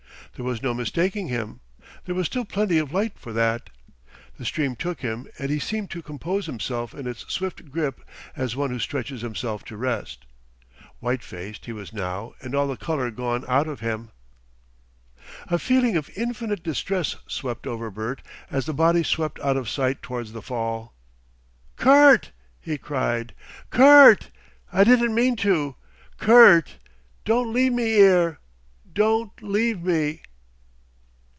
[0.37, 1.59] There was no mistaking him.
[2.05, 3.69] There was still plenty of light for that.
[4.37, 8.01] The stream took him and he seemed to compose himself in its swift grip
[8.33, 10.25] as one who stretches himself to rest.
[10.99, 14.11] White faced he was now, and all the colour gone out of him.
[15.47, 20.01] A feeling of infinite distress swept over Bert as the body swept out of sight
[20.01, 20.93] towards the fall.
[21.75, 23.35] "Kurt!" he cried,
[23.69, 24.29] "Kurt!
[24.71, 25.75] I didn't mean to!
[26.17, 26.77] Kurt!
[27.25, 28.37] don' leave me 'ere!
[28.93, 30.21] Don' leave me!"